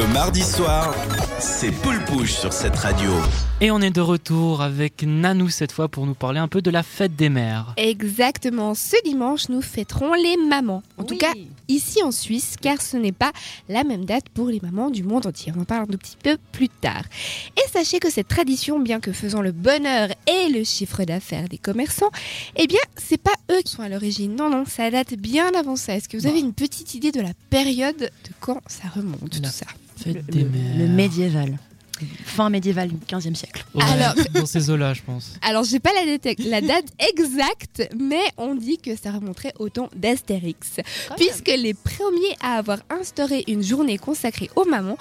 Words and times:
Le 0.00 0.06
mardi 0.14 0.42
soir, 0.42 0.94
c'est 1.38 1.70
Poule 1.70 2.02
Pouche 2.06 2.32
sur 2.32 2.54
cette 2.54 2.74
radio. 2.74 3.10
Et 3.60 3.70
on 3.70 3.82
est 3.82 3.90
de 3.90 4.00
retour 4.00 4.62
avec 4.62 5.02
Nanou 5.02 5.50
cette 5.50 5.72
fois 5.72 5.88
pour 5.88 6.06
nous 6.06 6.14
parler 6.14 6.40
un 6.40 6.48
peu 6.48 6.62
de 6.62 6.70
la 6.70 6.82
fête 6.82 7.16
des 7.16 7.28
mères. 7.28 7.74
Exactement, 7.76 8.74
ce 8.74 8.96
dimanche 9.04 9.50
nous 9.50 9.60
fêterons 9.60 10.14
les 10.14 10.38
mamans. 10.38 10.82
En 10.96 11.04
tout 11.04 11.18
cas, 11.18 11.34
ici 11.68 12.02
en 12.02 12.12
Suisse, 12.12 12.54
car 12.58 12.80
ce 12.80 12.96
n'est 12.96 13.12
pas 13.12 13.30
la 13.68 13.84
même 13.84 14.06
date 14.06 14.30
pour 14.30 14.46
les 14.46 14.58
mamans 14.62 14.88
du 14.88 15.02
monde 15.02 15.26
entier. 15.26 15.52
On 15.54 15.60
en 15.60 15.64
parle 15.66 15.82
un 15.82 15.98
petit 15.98 16.16
peu 16.16 16.38
plus 16.50 16.70
tard. 16.70 17.02
Et 17.58 17.70
sachez 17.70 17.98
que 17.98 18.10
cette 18.10 18.28
tradition, 18.28 18.80
bien 18.80 19.00
que 19.00 19.12
faisant 19.12 19.42
le 19.42 19.52
bonheur 19.52 20.08
et 20.26 20.48
le 20.48 20.64
chiffre 20.64 21.04
d'affaires 21.04 21.50
des 21.50 21.58
commerçants, 21.58 22.10
eh 22.56 22.66
bien, 22.66 22.80
c'est 22.96 23.20
pas 23.20 23.34
eux 23.52 23.60
qui 23.62 23.72
sont 23.72 23.82
à 23.82 23.90
l'origine. 23.90 24.34
Non, 24.34 24.48
non, 24.48 24.64
ça 24.64 24.90
date 24.90 25.12
bien 25.12 25.52
avant 25.54 25.76
ça. 25.76 25.94
Est-ce 25.94 26.08
que 26.08 26.16
vous 26.16 26.26
avez 26.26 26.40
une 26.40 26.54
petite 26.54 26.94
idée 26.94 27.12
de 27.12 27.20
la 27.20 27.34
période 27.50 27.98
de 27.98 28.30
quand 28.40 28.62
ça 28.66 28.88
remonte, 28.94 29.28
tout 29.28 29.44
ça? 29.44 29.66
Fête 30.04 30.16
Le, 30.16 30.22
des 30.22 30.40
le- 30.42 30.48
mères. 30.48 30.78
le 30.78 30.86
médiéval. 30.88 31.58
Fin 32.24 32.48
médiéval 32.48 32.88
du 32.88 32.96
15e 33.06 33.34
siècle. 33.34 33.62
Ouais, 33.74 33.84
Alors- 33.84 34.14
dans 34.34 34.46
ces 34.46 34.70
eaux-là, 34.70 34.94
je 34.94 35.02
pense. 35.02 35.34
Alors, 35.42 35.64
j'ai 35.64 35.80
pas 35.80 35.90
la 35.92 36.16
date, 36.16 36.38
la 36.38 36.62
date 36.62 36.86
exacte, 37.10 37.86
mais 37.98 38.22
on 38.38 38.54
dit 38.54 38.78
que 38.78 38.96
ça 38.96 39.10
remonterait 39.12 39.52
au 39.58 39.68
temps 39.68 39.90
d'Astérix. 39.94 40.76
Puisque 41.18 41.48
les 41.48 41.74
premiers 41.74 42.36
à 42.42 42.54
avoir 42.56 42.78
instauré 42.88 43.44
une 43.48 43.62
journée 43.62 43.98
consacrée 43.98 44.48
aux 44.56 44.64
mamans, 44.64 44.96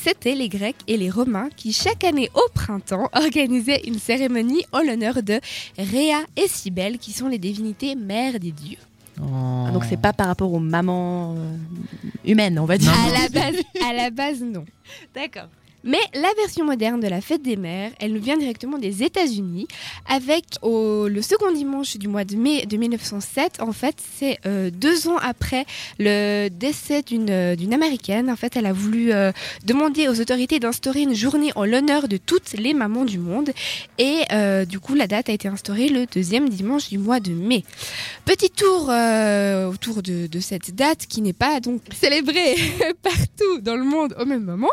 c'était 0.00 0.36
les 0.36 0.48
Grecs 0.48 0.76
et 0.86 0.96
les 0.96 1.10
Romains 1.10 1.48
qui, 1.56 1.72
chaque 1.72 2.04
année 2.04 2.30
au 2.34 2.48
printemps, 2.54 3.10
organisaient 3.14 3.82
une 3.88 3.98
cérémonie 3.98 4.64
en 4.70 4.82
l'honneur 4.82 5.24
de 5.24 5.40
Rhea 5.76 6.22
et 6.36 6.46
Cybèle, 6.46 6.98
qui 6.98 7.10
sont 7.12 7.26
les 7.26 7.38
divinités 7.38 7.96
mères 7.96 8.38
des 8.38 8.52
dieux. 8.52 8.78
Oh. 9.20 9.24
Ah, 9.68 9.70
donc 9.72 9.84
c'est 9.84 9.96
pas 10.00 10.12
par 10.12 10.26
rapport 10.26 10.52
aux 10.52 10.58
mamans 10.58 11.34
euh, 11.36 11.56
humaines, 12.24 12.58
on 12.58 12.64
va 12.64 12.78
dire. 12.78 12.90
Non, 12.92 13.08
À 13.16 13.22
la 13.22 13.28
base, 13.28 13.62
à 13.88 13.92
la 13.92 14.10
base 14.10 14.40
non. 14.42 14.64
D'accord. 15.14 15.48
Mais 15.84 15.98
la 16.14 16.28
version 16.36 16.64
moderne 16.64 17.00
de 17.00 17.08
la 17.08 17.20
fête 17.20 17.42
des 17.42 17.56
mères, 17.56 17.90
elle 18.00 18.12
nous 18.12 18.20
vient 18.20 18.36
directement 18.36 18.78
des 18.78 19.02
États-Unis, 19.02 19.66
avec 20.08 20.44
au- 20.62 21.08
le 21.08 21.22
second 21.22 21.50
dimanche 21.52 21.96
du 21.96 22.08
mois 22.08 22.24
de 22.24 22.36
mai 22.36 22.66
de 22.66 22.76
1907. 22.76 23.60
En 23.60 23.72
fait, 23.72 23.96
c'est 24.18 24.38
euh, 24.46 24.70
deux 24.70 25.08
ans 25.08 25.16
après 25.18 25.66
le 25.98 26.48
décès 26.48 27.02
d'une 27.02 27.30
euh, 27.30 27.56
d'une 27.56 27.74
américaine. 27.74 28.30
En 28.30 28.36
fait, 28.36 28.56
elle 28.56 28.66
a 28.66 28.72
voulu 28.72 29.12
euh, 29.12 29.32
demander 29.64 30.08
aux 30.08 30.20
autorités 30.20 30.58
d'instaurer 30.60 31.02
une 31.02 31.14
journée 31.14 31.50
en 31.56 31.64
l'honneur 31.64 32.08
de 32.08 32.16
toutes 32.16 32.52
les 32.52 32.74
mamans 32.74 33.04
du 33.04 33.18
monde. 33.18 33.50
Et 33.98 34.20
euh, 34.32 34.64
du 34.64 34.78
coup, 34.80 34.94
la 34.94 35.06
date 35.06 35.28
a 35.28 35.32
été 35.32 35.48
instaurée 35.48 35.88
le 35.88 36.06
deuxième 36.06 36.48
dimanche 36.48 36.88
du 36.90 36.98
mois 36.98 37.20
de 37.20 37.32
mai. 37.32 37.64
Petit 38.24 38.50
tour 38.50 38.82
autour 39.68 40.02
de, 40.02 40.26
de 40.26 40.40
cette 40.40 40.74
date 40.74 41.06
qui 41.06 41.22
n'est 41.22 41.32
pas 41.32 41.60
donc 41.60 41.80
célébrée 41.92 42.54
partout 43.02 43.60
dans 43.60 43.76
le 43.76 43.84
monde 43.84 44.14
au 44.20 44.24
même 44.24 44.44
moment. 44.44 44.70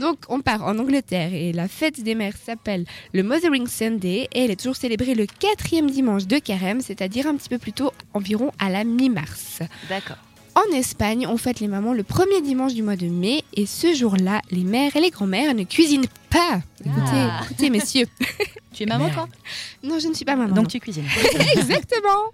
Donc 0.00 0.18
on 0.28 0.40
part 0.48 0.64
en 0.66 0.78
Angleterre 0.78 1.34
et 1.34 1.52
la 1.52 1.68
fête 1.68 2.02
des 2.02 2.14
mères 2.14 2.32
s'appelle 2.42 2.86
le 3.12 3.22
Mothering 3.22 3.66
Sunday 3.66 4.28
et 4.32 4.44
elle 4.44 4.50
est 4.50 4.56
toujours 4.56 4.76
célébrée 4.76 5.14
le 5.14 5.26
quatrième 5.26 5.90
dimanche 5.90 6.26
de 6.26 6.38
carême, 6.38 6.80
c'est-à-dire 6.80 7.26
un 7.26 7.34
petit 7.36 7.50
peu 7.50 7.58
plus 7.58 7.74
tôt, 7.74 7.92
environ 8.14 8.50
à 8.58 8.70
la 8.70 8.82
mi-mars. 8.84 9.58
D'accord. 9.90 10.16
En 10.54 10.74
Espagne, 10.74 11.26
on 11.26 11.36
fête 11.36 11.60
les 11.60 11.68
mamans 11.68 11.92
le 11.92 12.02
premier 12.02 12.40
dimanche 12.40 12.72
du 12.72 12.82
mois 12.82 12.96
de 12.96 13.08
mai 13.08 13.44
et 13.52 13.66
ce 13.66 13.92
jour-là, 13.94 14.40
les 14.50 14.64
mères 14.64 14.96
et 14.96 15.00
les 15.00 15.10
grand-mères 15.10 15.54
ne 15.54 15.64
cuisinent 15.64 16.06
pas. 16.30 16.62
Écoutez, 16.82 17.02
Ah. 17.12 17.42
écoutez 17.44 17.68
messieurs. 17.68 18.06
Tu 18.78 18.84
es 18.84 18.86
maman 18.86 19.06
Merde. 19.06 19.14
toi 19.16 19.28
Non, 19.82 19.98
je 19.98 20.06
ne 20.06 20.14
suis 20.14 20.24
pas 20.24 20.36
maman. 20.36 20.54
Donc 20.54 20.68
tu 20.68 20.78
cuisines. 20.78 21.02
Exactement. 21.56 22.30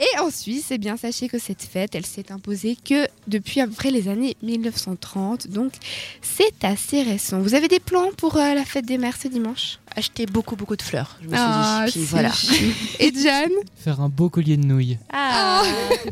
Et 0.00 0.18
en 0.18 0.30
Suisse, 0.32 0.66
eh 0.72 0.78
bien, 0.78 0.96
sachez 0.96 1.28
que 1.28 1.38
cette 1.38 1.62
fête, 1.62 1.94
elle 1.94 2.04
s'est 2.04 2.32
imposée 2.32 2.76
que 2.76 3.06
depuis 3.28 3.60
à 3.60 3.68
peu 3.68 3.72
près 3.72 3.92
les 3.92 4.08
années 4.08 4.36
1930. 4.42 5.46
Donc, 5.46 5.74
c'est 6.22 6.64
assez 6.64 7.04
récent. 7.04 7.38
Vous 7.38 7.54
avez 7.54 7.68
des 7.68 7.78
plans 7.78 8.10
pour 8.16 8.36
euh, 8.36 8.54
la 8.54 8.64
fête 8.64 8.84
des 8.84 8.98
mères 8.98 9.16
ce 9.16 9.28
dimanche? 9.28 9.78
Acheter 9.98 10.26
beaucoup 10.26 10.56
beaucoup 10.56 10.76
de 10.76 10.82
fleurs. 10.82 11.16
Je 11.22 11.26
me 11.28 11.32
suis 11.34 11.38
Ah, 11.42 11.84
dit. 11.86 11.92
Puis 11.92 12.00
voilà. 12.04 12.30
Et 13.00 13.12
John 13.14 13.50
Faire 13.76 14.00
un 14.02 14.10
beau 14.10 14.28
collier 14.28 14.56
de 14.58 14.66
nouilles. 14.66 14.98
Ah, 15.12 15.62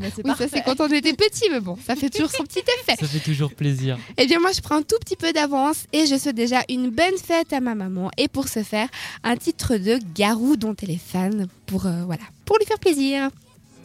Oui, 0.01 0.35
ça 0.39 0.47
c'est 0.51 0.63
quand 0.65 0.81
on 0.81 0.89
était 0.89 1.13
petit, 1.13 1.45
mais 1.51 1.61
bon, 1.61 1.77
ça 1.87 1.95
fait 1.95 2.09
toujours 2.09 2.31
son 2.31 2.45
petit 2.45 2.61
effet. 2.81 2.97
Ça 2.99 3.07
fait 3.07 3.19
toujours 3.21 3.53
plaisir. 3.53 3.99
Eh 4.17 4.27
bien, 4.27 4.41
moi, 4.41 4.53
je 4.53 4.61
prends 4.63 4.77
un 4.77 4.83
tout 4.83 4.97
petit 5.01 5.17
peu 5.17 5.33
d'avance 5.35 5.85
et 5.93 6.07
je 6.07 6.17
souhaite 6.17 6.35
déjà 6.37 6.63
une 6.71 6.89
bonne 6.91 7.19
fête 7.23 7.53
à 7.53 7.61
ma 7.61 7.75
maman. 7.75 8.11
Et 8.17 8.29
pour 8.29 8.49
ce 8.49 8.63
faire, 8.63 8.89
un 9.23 9.37
titre 9.37 9.77
de 9.77 9.99
Garou 10.15 10.57
dont 10.57 10.75
elle 10.83 10.91
est 10.91 10.97
fan 10.99 11.47
pour, 11.67 11.85
euh, 11.87 12.05
voilà, 12.07 12.23
pour 12.47 12.57
lui 12.59 12.65
faire 12.65 12.79
plaisir. 12.79 13.29